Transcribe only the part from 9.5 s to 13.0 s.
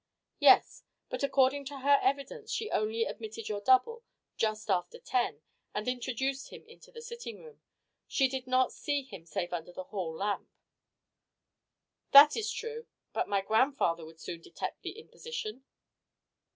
under the hall lamp." "That is true.